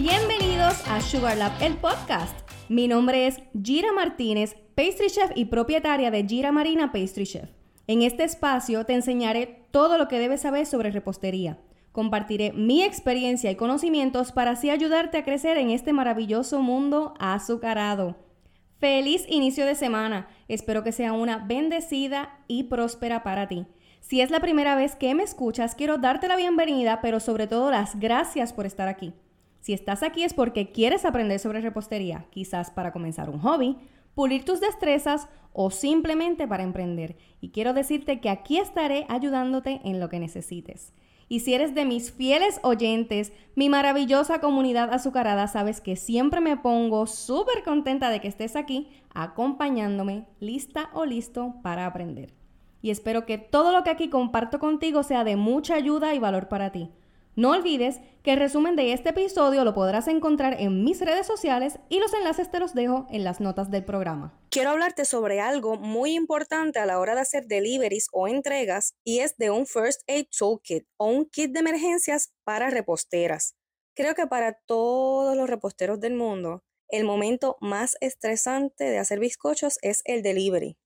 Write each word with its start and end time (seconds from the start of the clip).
Bienvenidos 0.00 0.82
a 0.88 1.02
Sugar 1.02 1.36
Lab, 1.36 1.52
el 1.60 1.76
podcast. 1.76 2.34
Mi 2.70 2.88
nombre 2.88 3.26
es 3.26 3.42
Gira 3.62 3.92
Martínez, 3.92 4.56
pastry 4.74 5.08
chef 5.08 5.30
y 5.34 5.44
propietaria 5.44 6.10
de 6.10 6.26
Gira 6.26 6.52
Marina 6.52 6.90
Pastry 6.90 7.26
Chef. 7.26 7.50
En 7.86 8.00
este 8.00 8.24
espacio 8.24 8.86
te 8.86 8.94
enseñaré 8.94 9.66
todo 9.70 9.98
lo 9.98 10.08
que 10.08 10.18
debes 10.18 10.40
saber 10.40 10.64
sobre 10.64 10.90
repostería. 10.90 11.58
Compartiré 11.92 12.54
mi 12.54 12.82
experiencia 12.82 13.50
y 13.50 13.56
conocimientos 13.56 14.32
para 14.32 14.52
así 14.52 14.70
ayudarte 14.70 15.18
a 15.18 15.22
crecer 15.22 15.58
en 15.58 15.68
este 15.68 15.92
maravilloso 15.92 16.62
mundo 16.62 17.12
azucarado. 17.18 18.16
Feliz 18.78 19.26
inicio 19.28 19.66
de 19.66 19.74
semana. 19.74 20.28
Espero 20.48 20.82
que 20.82 20.92
sea 20.92 21.12
una 21.12 21.44
bendecida 21.44 22.38
y 22.48 22.62
próspera 22.62 23.22
para 23.22 23.48
ti. 23.48 23.66
Si 24.00 24.22
es 24.22 24.30
la 24.30 24.40
primera 24.40 24.76
vez 24.76 24.96
que 24.96 25.14
me 25.14 25.24
escuchas, 25.24 25.74
quiero 25.74 25.98
darte 25.98 26.26
la 26.26 26.36
bienvenida, 26.36 27.02
pero 27.02 27.20
sobre 27.20 27.46
todo 27.46 27.70
las 27.70 28.00
gracias 28.00 28.54
por 28.54 28.64
estar 28.64 28.88
aquí. 28.88 29.12
Si 29.60 29.72
estás 29.72 30.02
aquí 30.02 30.24
es 30.24 30.34
porque 30.34 30.72
quieres 30.72 31.04
aprender 31.04 31.38
sobre 31.38 31.60
repostería, 31.60 32.26
quizás 32.30 32.70
para 32.70 32.92
comenzar 32.92 33.30
un 33.30 33.40
hobby, 33.40 33.76
pulir 34.14 34.44
tus 34.44 34.60
destrezas 34.60 35.28
o 35.52 35.70
simplemente 35.70 36.48
para 36.48 36.62
emprender. 36.62 37.16
Y 37.40 37.50
quiero 37.50 37.74
decirte 37.74 38.20
que 38.20 38.30
aquí 38.30 38.58
estaré 38.58 39.06
ayudándote 39.08 39.80
en 39.84 40.00
lo 40.00 40.08
que 40.08 40.20
necesites. 40.20 40.92
Y 41.28 41.40
si 41.40 41.54
eres 41.54 41.74
de 41.76 41.84
mis 41.84 42.10
fieles 42.10 42.58
oyentes, 42.64 43.32
mi 43.54 43.68
maravillosa 43.68 44.40
comunidad 44.40 44.92
azucarada, 44.92 45.46
sabes 45.46 45.80
que 45.80 45.94
siempre 45.94 46.40
me 46.40 46.56
pongo 46.56 47.06
súper 47.06 47.62
contenta 47.62 48.10
de 48.10 48.20
que 48.20 48.26
estés 48.26 48.56
aquí 48.56 48.88
acompañándome, 49.14 50.26
lista 50.40 50.90
o 50.92 51.04
listo 51.04 51.54
para 51.62 51.86
aprender. 51.86 52.34
Y 52.82 52.90
espero 52.90 53.26
que 53.26 53.38
todo 53.38 53.72
lo 53.72 53.84
que 53.84 53.90
aquí 53.90 54.08
comparto 54.08 54.58
contigo 54.58 55.02
sea 55.02 55.22
de 55.22 55.36
mucha 55.36 55.74
ayuda 55.74 56.14
y 56.14 56.18
valor 56.18 56.48
para 56.48 56.72
ti. 56.72 56.90
No 57.36 57.52
olvides 57.52 58.00
que 58.22 58.32
el 58.32 58.38
resumen 58.38 58.76
de 58.76 58.92
este 58.92 59.10
episodio 59.10 59.64
lo 59.64 59.72
podrás 59.72 60.08
encontrar 60.08 60.60
en 60.60 60.84
mis 60.84 61.00
redes 61.00 61.26
sociales 61.26 61.78
y 61.88 62.00
los 62.00 62.12
enlaces 62.12 62.50
te 62.50 62.58
los 62.58 62.74
dejo 62.74 63.06
en 63.10 63.24
las 63.24 63.40
notas 63.40 63.70
del 63.70 63.84
programa. 63.84 64.38
Quiero 64.50 64.70
hablarte 64.70 65.04
sobre 65.04 65.40
algo 65.40 65.76
muy 65.76 66.14
importante 66.14 66.80
a 66.80 66.86
la 66.86 66.98
hora 66.98 67.14
de 67.14 67.20
hacer 67.20 67.46
deliveries 67.46 68.08
o 68.12 68.26
entregas 68.26 68.94
y 69.04 69.20
es 69.20 69.36
de 69.36 69.50
un 69.50 69.66
First 69.66 70.02
Aid 70.08 70.26
Toolkit 70.36 70.86
o 70.96 71.06
un 71.06 71.24
kit 71.24 71.52
de 71.52 71.60
emergencias 71.60 72.32
para 72.44 72.68
reposteras. 72.68 73.54
Creo 73.94 74.14
que 74.14 74.26
para 74.26 74.54
todos 74.66 75.36
los 75.36 75.48
reposteros 75.48 76.00
del 76.00 76.14
mundo, 76.14 76.64
el 76.88 77.04
momento 77.04 77.56
más 77.60 77.96
estresante 78.00 78.84
de 78.84 78.98
hacer 78.98 79.20
bizcochos 79.20 79.78
es 79.82 80.02
el 80.04 80.22
delivery. 80.22 80.76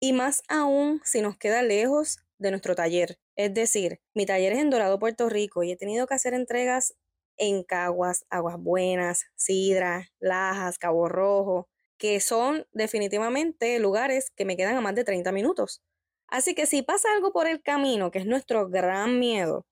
Y 0.00 0.12
más 0.12 0.42
aún 0.48 1.00
si 1.04 1.20
nos 1.20 1.36
queda 1.36 1.62
lejos 1.62 2.18
de 2.38 2.50
nuestro 2.50 2.74
taller. 2.74 3.18
Es 3.36 3.54
decir, 3.54 4.00
mi 4.14 4.26
taller 4.26 4.52
es 4.52 4.58
en 4.58 4.70
Dorado, 4.70 4.98
Puerto 4.98 5.28
Rico 5.28 5.62
y 5.62 5.72
he 5.72 5.76
tenido 5.76 6.06
que 6.06 6.14
hacer 6.14 6.34
entregas 6.34 6.94
en 7.36 7.64
Caguas, 7.64 8.24
Aguas 8.30 8.56
Buenas, 8.58 9.24
Sidra, 9.36 10.08
Lajas, 10.20 10.78
Cabo 10.78 11.08
Rojo, 11.08 11.68
que 11.98 12.20
son 12.20 12.66
definitivamente 12.72 13.78
lugares 13.78 14.30
que 14.30 14.44
me 14.44 14.56
quedan 14.56 14.76
a 14.76 14.80
más 14.80 14.94
de 14.94 15.04
30 15.04 15.32
minutos. 15.32 15.82
Así 16.28 16.54
que 16.54 16.66
si 16.66 16.82
pasa 16.82 17.08
algo 17.12 17.32
por 17.32 17.46
el 17.46 17.62
camino, 17.62 18.10
que 18.10 18.18
es 18.18 18.26
nuestro 18.26 18.68
gran 18.68 19.18
miedo, 19.18 19.66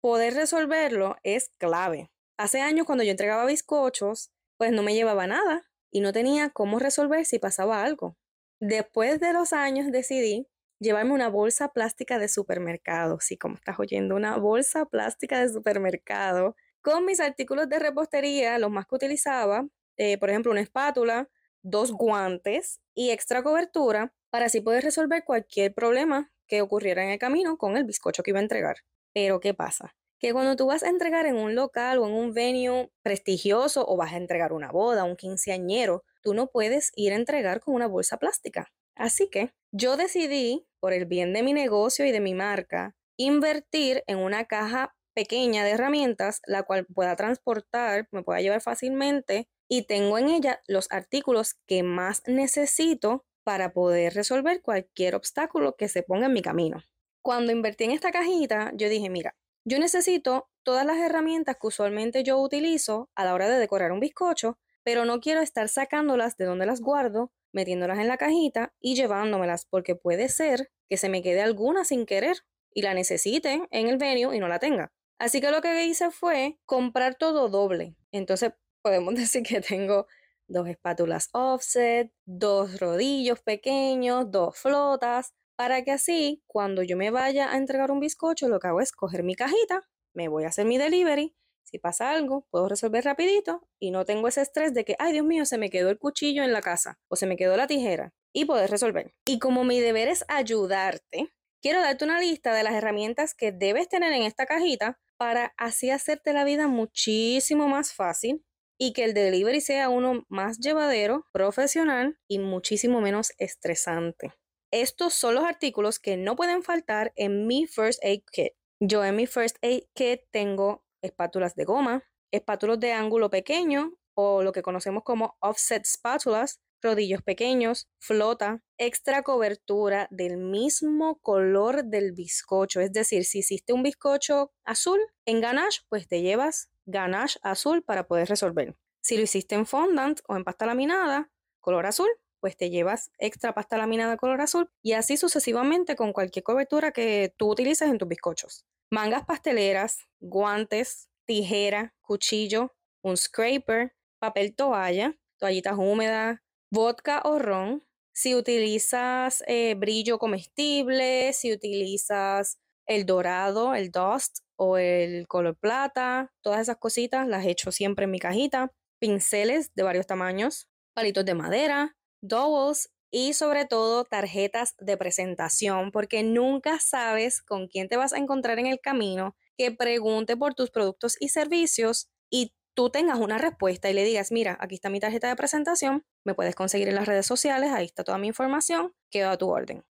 poder 0.00 0.34
resolverlo 0.34 1.16
es 1.22 1.50
clave. 1.58 2.10
Hace 2.38 2.60
años 2.60 2.86
cuando 2.86 3.04
yo 3.04 3.10
entregaba 3.10 3.46
bizcochos, 3.46 4.30
pues 4.56 4.72
no 4.72 4.82
me 4.82 4.94
llevaba 4.94 5.26
nada 5.26 5.68
y 5.90 6.00
no 6.00 6.12
tenía 6.12 6.50
cómo 6.50 6.78
resolver 6.78 7.24
si 7.24 7.38
pasaba 7.38 7.82
algo. 7.82 8.16
Después 8.60 9.20
de 9.20 9.32
los 9.32 9.52
años 9.52 9.90
decidí 9.90 10.48
llevarme 10.78 11.12
una 11.12 11.28
bolsa 11.28 11.72
plástica 11.72 12.18
de 12.18 12.28
supermercado, 12.28 13.18
sí, 13.20 13.36
como 13.36 13.54
estás 13.54 13.78
oyendo, 13.78 14.14
una 14.16 14.36
bolsa 14.36 14.84
plástica 14.86 15.40
de 15.40 15.48
supermercado 15.48 16.56
con 16.82 17.04
mis 17.04 17.20
artículos 17.20 17.68
de 17.68 17.78
repostería, 17.78 18.58
los 18.58 18.70
más 18.70 18.86
que 18.86 18.94
utilizaba, 18.94 19.66
eh, 19.96 20.18
por 20.18 20.30
ejemplo, 20.30 20.52
una 20.52 20.60
espátula, 20.60 21.28
dos 21.62 21.90
guantes 21.92 22.80
y 22.94 23.10
extra 23.10 23.42
cobertura 23.42 24.12
para 24.30 24.46
así 24.46 24.60
poder 24.60 24.84
resolver 24.84 25.24
cualquier 25.24 25.74
problema 25.74 26.30
que 26.46 26.62
ocurriera 26.62 27.02
en 27.02 27.10
el 27.10 27.18
camino 27.18 27.58
con 27.58 27.76
el 27.76 27.84
bizcocho 27.84 28.22
que 28.22 28.30
iba 28.30 28.38
a 28.38 28.42
entregar. 28.42 28.76
Pero 29.12 29.40
¿qué 29.40 29.52
pasa? 29.54 29.96
Que 30.20 30.32
cuando 30.32 30.56
tú 30.56 30.66
vas 30.66 30.82
a 30.82 30.88
entregar 30.88 31.26
en 31.26 31.36
un 31.36 31.54
local 31.54 31.98
o 31.98 32.06
en 32.06 32.12
un 32.12 32.34
venue 32.34 32.90
prestigioso 33.02 33.84
o 33.86 33.96
vas 33.96 34.12
a 34.12 34.18
entregar 34.18 34.52
una 34.52 34.70
boda, 34.70 35.04
un 35.04 35.16
quinceañero, 35.16 36.04
tú 36.22 36.34
no 36.34 36.46
puedes 36.48 36.92
ir 36.94 37.12
a 37.12 37.16
entregar 37.16 37.60
con 37.60 37.74
una 37.74 37.86
bolsa 37.88 38.18
plástica. 38.18 38.70
Así 38.96 39.28
que 39.28 39.52
yo 39.72 39.96
decidí, 39.96 40.66
por 40.80 40.92
el 40.92 41.04
bien 41.04 41.32
de 41.32 41.42
mi 41.42 41.52
negocio 41.52 42.04
y 42.06 42.12
de 42.12 42.20
mi 42.20 42.34
marca, 42.34 42.96
invertir 43.18 44.02
en 44.06 44.18
una 44.18 44.46
caja 44.46 44.94
pequeña 45.14 45.64
de 45.64 45.70
herramientas, 45.70 46.40
la 46.46 46.62
cual 46.62 46.86
pueda 46.86 47.16
transportar, 47.16 48.08
me 48.10 48.22
pueda 48.22 48.40
llevar 48.40 48.60
fácilmente 48.60 49.48
y 49.68 49.86
tengo 49.86 50.18
en 50.18 50.28
ella 50.28 50.60
los 50.66 50.90
artículos 50.90 51.54
que 51.66 51.82
más 51.82 52.22
necesito 52.26 53.24
para 53.44 53.72
poder 53.72 54.14
resolver 54.14 54.60
cualquier 54.60 55.14
obstáculo 55.14 55.76
que 55.76 55.88
se 55.88 56.02
ponga 56.02 56.26
en 56.26 56.32
mi 56.32 56.42
camino. 56.42 56.82
Cuando 57.22 57.52
invertí 57.52 57.84
en 57.84 57.92
esta 57.92 58.12
cajita, 58.12 58.72
yo 58.74 58.88
dije, 58.88 59.08
mira, 59.08 59.36
yo 59.64 59.78
necesito 59.78 60.48
todas 60.62 60.84
las 60.84 60.98
herramientas 60.98 61.56
que 61.60 61.66
usualmente 61.66 62.22
yo 62.22 62.38
utilizo 62.38 63.10
a 63.14 63.24
la 63.24 63.34
hora 63.34 63.48
de 63.48 63.58
decorar 63.58 63.92
un 63.92 64.00
bizcocho, 64.00 64.58
pero 64.84 65.04
no 65.04 65.20
quiero 65.20 65.40
estar 65.40 65.68
sacándolas 65.68 66.36
de 66.36 66.44
donde 66.44 66.66
las 66.66 66.80
guardo 66.80 67.32
metiéndolas 67.56 67.98
en 67.98 68.06
la 68.06 68.18
cajita 68.18 68.74
y 68.80 68.94
llevándomelas, 68.94 69.66
porque 69.66 69.96
puede 69.96 70.28
ser 70.28 70.70
que 70.88 70.98
se 70.98 71.08
me 71.08 71.22
quede 71.22 71.40
alguna 71.40 71.84
sin 71.84 72.04
querer 72.04 72.36
y 72.70 72.82
la 72.82 72.92
necesite 72.92 73.66
en 73.70 73.88
el 73.88 73.96
venue 73.96 74.36
y 74.36 74.38
no 74.38 74.46
la 74.46 74.58
tenga. 74.58 74.92
Así 75.18 75.40
que 75.40 75.50
lo 75.50 75.62
que 75.62 75.86
hice 75.86 76.10
fue 76.10 76.58
comprar 76.66 77.16
todo 77.16 77.48
doble. 77.48 77.96
Entonces 78.12 78.52
podemos 78.82 79.14
decir 79.14 79.42
que 79.42 79.60
tengo 79.60 80.06
dos 80.46 80.68
espátulas 80.68 81.30
offset, 81.32 82.12
dos 82.26 82.78
rodillos 82.78 83.40
pequeños, 83.40 84.30
dos 84.30 84.58
flotas, 84.58 85.32
para 85.56 85.82
que 85.82 85.92
así 85.92 86.42
cuando 86.46 86.82
yo 86.82 86.98
me 86.98 87.10
vaya 87.10 87.50
a 87.50 87.56
entregar 87.56 87.90
un 87.90 88.00
bizcocho, 88.00 88.48
lo 88.48 88.60
que 88.60 88.68
hago 88.68 88.82
es 88.82 88.92
coger 88.92 89.22
mi 89.22 89.34
cajita, 89.34 89.88
me 90.14 90.28
voy 90.28 90.44
a 90.44 90.48
hacer 90.48 90.66
mi 90.66 90.76
delivery 90.76 91.34
si 91.66 91.78
pasa 91.78 92.12
algo, 92.12 92.46
puedo 92.50 92.68
resolver 92.68 93.04
rapidito 93.04 93.66
y 93.80 93.90
no 93.90 94.04
tengo 94.04 94.28
ese 94.28 94.40
estrés 94.40 94.72
de 94.72 94.84
que, 94.84 94.94
ay 95.00 95.12
Dios 95.12 95.26
mío, 95.26 95.44
se 95.44 95.58
me 95.58 95.68
quedó 95.68 95.90
el 95.90 95.98
cuchillo 95.98 96.44
en 96.44 96.52
la 96.52 96.62
casa 96.62 96.98
o 97.08 97.16
se 97.16 97.26
me 97.26 97.36
quedó 97.36 97.56
la 97.56 97.66
tijera 97.66 98.14
y 98.32 98.44
poder 98.44 98.70
resolver. 98.70 99.12
Y 99.24 99.40
como 99.40 99.64
mi 99.64 99.80
deber 99.80 100.08
es 100.08 100.24
ayudarte, 100.28 101.32
quiero 101.60 101.80
darte 101.80 102.04
una 102.04 102.20
lista 102.20 102.54
de 102.54 102.62
las 102.62 102.74
herramientas 102.74 103.34
que 103.34 103.50
debes 103.50 103.88
tener 103.88 104.12
en 104.12 104.22
esta 104.22 104.46
cajita 104.46 105.00
para 105.16 105.54
así 105.56 105.90
hacerte 105.90 106.32
la 106.32 106.44
vida 106.44 106.68
muchísimo 106.68 107.66
más 107.66 107.92
fácil 107.92 108.44
y 108.78 108.92
que 108.92 109.04
el 109.04 109.14
delivery 109.14 109.60
sea 109.60 109.88
uno 109.88 110.24
más 110.28 110.58
llevadero, 110.60 111.26
profesional 111.32 112.18
y 112.28 112.38
muchísimo 112.38 113.00
menos 113.00 113.32
estresante. 113.38 114.32
Estos 114.70 115.14
son 115.14 115.34
los 115.34 115.44
artículos 115.44 115.98
que 115.98 116.16
no 116.16 116.36
pueden 116.36 116.62
faltar 116.62 117.12
en 117.16 117.46
mi 117.46 117.66
First 117.66 118.04
Aid 118.04 118.22
Kit. 118.30 118.52
Yo 118.80 119.04
en 119.04 119.16
mi 119.16 119.26
First 119.26 119.56
Aid 119.62 119.84
Kit 119.94 120.20
tengo 120.30 120.84
espátulas 121.06 121.54
de 121.54 121.64
goma, 121.64 122.02
espátulas 122.30 122.78
de 122.80 122.92
ángulo 122.92 123.30
pequeño 123.30 123.92
o 124.14 124.42
lo 124.42 124.52
que 124.52 124.62
conocemos 124.62 125.02
como 125.04 125.36
offset 125.40 125.84
spátulas, 125.84 126.60
rodillos 126.82 127.22
pequeños, 127.22 127.88
flota, 127.98 128.62
extra 128.78 129.22
cobertura 129.22 130.08
del 130.10 130.36
mismo 130.36 131.18
color 131.20 131.84
del 131.84 132.12
bizcocho. 132.12 132.80
Es 132.80 132.92
decir, 132.92 133.24
si 133.24 133.38
hiciste 133.38 133.72
un 133.72 133.82
bizcocho 133.82 134.52
azul 134.64 135.00
en 135.26 135.40
ganache, 135.40 135.82
pues 135.88 136.08
te 136.08 136.22
llevas 136.22 136.70
ganache 136.86 137.38
azul 137.42 137.82
para 137.82 138.06
poder 138.06 138.28
resolver. 138.28 138.76
Si 139.02 139.16
lo 139.16 139.22
hiciste 139.22 139.54
en 139.54 139.66
fondant 139.66 140.20
o 140.28 140.36
en 140.36 140.44
pasta 140.44 140.66
laminada, 140.66 141.30
color 141.60 141.86
azul, 141.86 142.08
pues 142.40 142.56
te 142.56 142.70
llevas 142.70 143.10
extra 143.18 143.54
pasta 143.54 143.76
laminada 143.78 144.16
color 144.16 144.40
azul 144.40 144.70
y 144.82 144.92
así 144.92 145.16
sucesivamente 145.16 145.96
con 145.96 146.12
cualquier 146.12 146.42
cobertura 146.44 146.92
que 146.92 147.34
tú 147.36 147.50
utilices 147.50 147.88
en 147.88 147.98
tus 147.98 148.08
bizcochos 148.08 148.64
mangas 148.90 149.24
pasteleras, 149.24 149.98
guantes, 150.20 151.08
tijera, 151.26 151.94
cuchillo, 152.02 152.74
un 153.02 153.16
scraper, 153.16 153.94
papel 154.18 154.54
toalla, 154.54 155.16
toallitas 155.38 155.76
húmedas, 155.76 156.40
vodka 156.70 157.22
o 157.24 157.38
ron. 157.38 157.84
Si 158.12 158.34
utilizas 158.34 159.42
eh, 159.46 159.74
brillo 159.74 160.18
comestible, 160.18 161.32
si 161.32 161.52
utilizas 161.52 162.58
el 162.86 163.04
dorado, 163.04 163.74
el 163.74 163.90
dust 163.90 164.38
o 164.56 164.78
el 164.78 165.26
color 165.28 165.56
plata, 165.56 166.32
todas 166.42 166.60
esas 166.60 166.76
cositas 166.76 167.26
las 167.28 167.44
echo 167.44 167.72
siempre 167.72 168.04
en 168.04 168.12
mi 168.12 168.18
cajita. 168.18 168.72
Pinceles 168.98 169.74
de 169.74 169.82
varios 169.82 170.06
tamaños, 170.06 170.68
palitos 170.94 171.24
de 171.26 171.34
madera, 171.34 171.96
dowels 172.22 172.88
y 173.18 173.32
sobre 173.32 173.64
todo 173.64 174.04
tarjetas 174.04 174.74
de 174.76 174.98
presentación, 174.98 175.90
porque 175.90 176.22
nunca 176.22 176.78
sabes 176.80 177.40
con 177.40 177.66
quién 177.66 177.88
te 177.88 177.96
vas 177.96 178.12
a 178.12 178.18
encontrar 178.18 178.58
en 178.58 178.66
el 178.66 178.78
camino 178.78 179.34
que 179.56 179.72
pregunte 179.72 180.36
por 180.36 180.52
tus 180.52 180.70
productos 180.70 181.16
y 181.18 181.30
servicios 181.30 182.10
y 182.28 182.52
tú 182.74 182.90
tengas 182.90 183.18
una 183.18 183.38
respuesta 183.38 183.88
y 183.88 183.94
le 183.94 184.04
digas, 184.04 184.32
mira, 184.32 184.58
aquí 184.60 184.74
está 184.74 184.90
mi 184.90 185.00
tarjeta 185.00 185.28
de 185.28 185.36
presentación, 185.36 186.04
me 186.24 186.34
puedes 186.34 186.54
conseguir 186.54 186.88
en 186.88 186.94
las 186.94 187.06
redes 187.06 187.24
sociales, 187.24 187.72
ahí 187.72 187.86
está 187.86 188.04
toda 188.04 188.18
mi 188.18 188.26
información, 188.26 188.92
queda 189.08 189.32
a 189.32 189.38
tu 189.38 189.48
orden. 189.48 189.82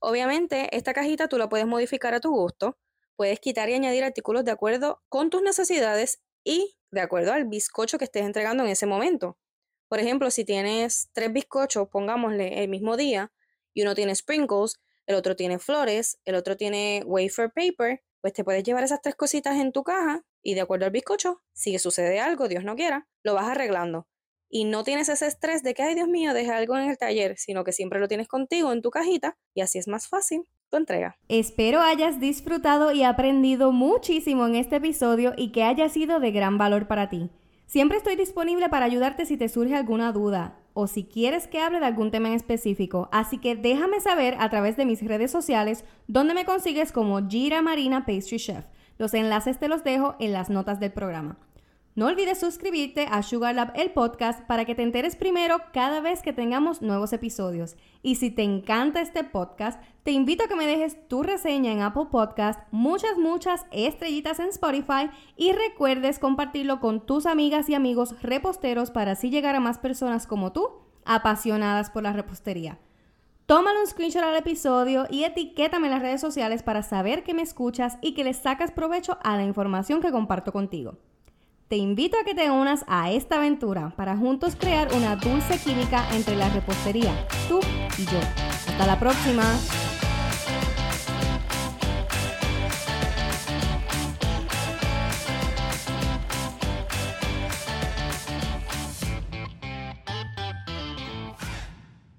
Obviamente, 0.00 0.76
esta 0.76 0.92
cajita 0.92 1.28
tú 1.28 1.38
la 1.38 1.48
puedes 1.48 1.68
modificar 1.68 2.14
a 2.14 2.20
tu 2.20 2.32
gusto, 2.32 2.80
puedes 3.14 3.38
quitar 3.38 3.68
y 3.68 3.74
añadir 3.74 4.02
artículos 4.02 4.44
de 4.44 4.50
acuerdo 4.50 5.04
con 5.08 5.30
tus 5.30 5.40
necesidades 5.40 6.20
y 6.42 6.76
de 6.90 7.00
acuerdo 7.00 7.32
al 7.32 7.44
bizcocho 7.44 7.96
que 7.96 8.06
estés 8.06 8.24
entregando 8.24 8.64
en 8.64 8.70
ese 8.70 8.86
momento. 8.86 9.38
Por 9.92 10.00
ejemplo, 10.00 10.30
si 10.30 10.46
tienes 10.46 11.10
tres 11.12 11.30
bizcochos, 11.34 11.86
pongámosle 11.90 12.62
el 12.62 12.70
mismo 12.70 12.96
día, 12.96 13.30
y 13.74 13.82
uno 13.82 13.94
tiene 13.94 14.14
sprinkles, 14.14 14.80
el 15.04 15.16
otro 15.16 15.36
tiene 15.36 15.58
flores, 15.58 16.18
el 16.24 16.34
otro 16.34 16.56
tiene 16.56 17.02
wafer 17.04 17.52
paper, 17.54 18.02
pues 18.22 18.32
te 18.32 18.42
puedes 18.42 18.64
llevar 18.64 18.84
esas 18.84 19.02
tres 19.02 19.16
cositas 19.16 19.60
en 19.60 19.70
tu 19.70 19.82
caja 19.82 20.24
y 20.42 20.54
de 20.54 20.62
acuerdo 20.62 20.86
al 20.86 20.92
bizcocho, 20.92 21.42
si 21.52 21.78
sucede 21.78 22.20
algo, 22.20 22.48
Dios 22.48 22.64
no 22.64 22.74
quiera, 22.74 23.06
lo 23.22 23.34
vas 23.34 23.48
arreglando. 23.48 24.08
Y 24.48 24.64
no 24.64 24.82
tienes 24.82 25.10
ese 25.10 25.26
estrés 25.26 25.62
de 25.62 25.74
que, 25.74 25.82
ay 25.82 25.94
Dios 25.94 26.08
mío, 26.08 26.32
dejé 26.32 26.52
algo 26.52 26.74
en 26.78 26.88
el 26.88 26.96
taller, 26.96 27.36
sino 27.36 27.62
que 27.62 27.72
siempre 27.72 28.00
lo 28.00 28.08
tienes 28.08 28.28
contigo 28.28 28.72
en 28.72 28.80
tu 28.80 28.88
cajita 28.88 29.36
y 29.52 29.60
así 29.60 29.78
es 29.78 29.88
más 29.88 30.08
fácil 30.08 30.48
tu 30.70 30.78
entrega. 30.78 31.18
Espero 31.28 31.82
hayas 31.82 32.18
disfrutado 32.18 32.92
y 32.92 33.02
aprendido 33.02 33.72
muchísimo 33.72 34.46
en 34.46 34.54
este 34.54 34.76
episodio 34.76 35.34
y 35.36 35.52
que 35.52 35.64
haya 35.64 35.90
sido 35.90 36.18
de 36.18 36.30
gran 36.30 36.56
valor 36.56 36.88
para 36.88 37.10
ti. 37.10 37.28
Siempre 37.72 37.96
estoy 37.96 38.16
disponible 38.16 38.68
para 38.68 38.84
ayudarte 38.84 39.24
si 39.24 39.38
te 39.38 39.48
surge 39.48 39.74
alguna 39.74 40.12
duda 40.12 40.58
o 40.74 40.86
si 40.86 41.04
quieres 41.04 41.46
que 41.46 41.58
hable 41.58 41.80
de 41.80 41.86
algún 41.86 42.10
tema 42.10 42.28
en 42.28 42.34
específico, 42.34 43.08
así 43.12 43.38
que 43.38 43.56
déjame 43.56 43.98
saber 44.02 44.36
a 44.40 44.50
través 44.50 44.76
de 44.76 44.84
mis 44.84 45.02
redes 45.02 45.30
sociales 45.30 45.86
donde 46.06 46.34
me 46.34 46.44
consigues 46.44 46.92
como 46.92 47.26
Gira 47.26 47.62
Marina 47.62 48.04
Pastry 48.04 48.36
Chef. 48.36 48.66
Los 48.98 49.14
enlaces 49.14 49.58
te 49.58 49.68
los 49.68 49.84
dejo 49.84 50.16
en 50.20 50.34
las 50.34 50.50
notas 50.50 50.80
del 50.80 50.92
programa. 50.92 51.38
No 51.94 52.06
olvides 52.06 52.40
suscribirte 52.40 53.06
a 53.10 53.22
Sugar 53.22 53.54
Lab 53.54 53.72
el 53.74 53.90
podcast 53.90 54.40
para 54.46 54.64
que 54.64 54.74
te 54.74 54.82
enteres 54.82 55.14
primero 55.14 55.58
cada 55.74 56.00
vez 56.00 56.22
que 56.22 56.32
tengamos 56.32 56.80
nuevos 56.80 57.12
episodios. 57.12 57.76
Y 58.02 58.14
si 58.14 58.30
te 58.30 58.42
encanta 58.42 59.02
este 59.02 59.24
podcast, 59.24 59.78
te 60.02 60.10
invito 60.10 60.42
a 60.42 60.48
que 60.48 60.56
me 60.56 60.66
dejes 60.66 61.06
tu 61.06 61.22
reseña 61.22 61.70
en 61.70 61.82
Apple 61.82 62.06
Podcast, 62.10 62.60
muchas, 62.70 63.18
muchas 63.18 63.66
estrellitas 63.72 64.40
en 64.40 64.48
Spotify 64.48 65.10
y 65.36 65.52
recuerdes 65.52 66.18
compartirlo 66.18 66.80
con 66.80 67.04
tus 67.04 67.26
amigas 67.26 67.68
y 67.68 67.74
amigos 67.74 68.14
reposteros 68.22 68.90
para 68.90 69.12
así 69.12 69.28
llegar 69.28 69.54
a 69.54 69.60
más 69.60 69.76
personas 69.76 70.26
como 70.26 70.50
tú, 70.50 70.70
apasionadas 71.04 71.90
por 71.90 72.04
la 72.04 72.14
repostería. 72.14 72.78
Tómale 73.44 73.80
un 73.80 73.86
screenshot 73.86 74.22
al 74.22 74.36
episodio 74.36 75.04
y 75.10 75.24
etiquétame 75.24 75.88
en 75.88 75.92
las 75.92 76.02
redes 76.02 76.22
sociales 76.22 76.62
para 76.62 76.82
saber 76.82 77.22
que 77.22 77.34
me 77.34 77.42
escuchas 77.42 77.98
y 78.00 78.14
que 78.14 78.24
le 78.24 78.32
sacas 78.32 78.70
provecho 78.70 79.18
a 79.22 79.36
la 79.36 79.44
información 79.44 80.00
que 80.00 80.10
comparto 80.10 80.52
contigo. 80.52 80.96
Te 81.72 81.78
invito 81.78 82.18
a 82.18 82.24
que 82.24 82.34
te 82.34 82.50
unas 82.50 82.84
a 82.86 83.10
esta 83.12 83.36
aventura 83.36 83.94
para 83.96 84.14
juntos 84.14 84.56
crear 84.60 84.92
una 84.94 85.16
dulce 85.16 85.58
química 85.58 86.06
entre 86.14 86.36
la 86.36 86.50
repostería, 86.50 87.14
tú 87.48 87.60
y 87.96 88.04
yo. 88.04 88.20
Hasta 88.68 88.86
la 88.86 89.00
próxima. 89.00 89.42